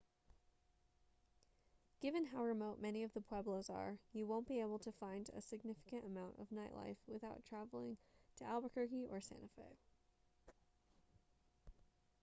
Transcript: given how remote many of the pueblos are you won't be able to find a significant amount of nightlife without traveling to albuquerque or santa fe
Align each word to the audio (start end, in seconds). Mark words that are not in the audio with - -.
given 2.01 2.25
how 2.25 2.43
remote 2.43 2.81
many 2.81 3.03
of 3.03 3.13
the 3.13 3.21
pueblos 3.21 3.69
are 3.69 3.99
you 4.13 4.25
won't 4.25 4.47
be 4.47 4.59
able 4.59 4.79
to 4.79 4.91
find 4.91 5.29
a 5.29 5.41
significant 5.43 6.03
amount 6.03 6.33
of 6.39 6.49
nightlife 6.49 6.97
without 7.05 7.45
traveling 7.47 7.97
to 8.35 8.43
albuquerque 8.43 9.05
or 9.07 9.21
santa 9.21 9.49
fe 9.55 9.77